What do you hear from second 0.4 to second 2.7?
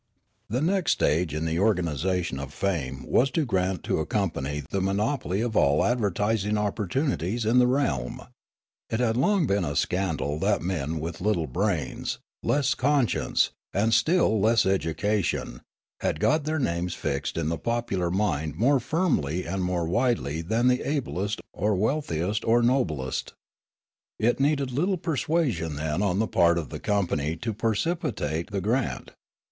The next stage in the organisation of